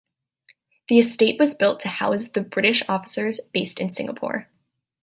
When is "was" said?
1.39-1.53